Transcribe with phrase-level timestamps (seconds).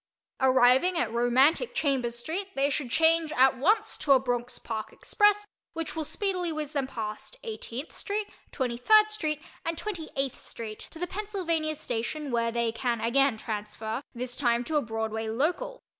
[0.39, 2.47] Arriving at romantic Chambers St.
[2.55, 6.87] they should change at once to a Bronx Park Express which will speedily whizz them
[6.87, 9.39] past 18th St., 23rd St.
[9.63, 10.79] and 28th St.
[10.89, 15.83] to the Pennsylvania Station where they can again transfer, this time to a Broadway Local.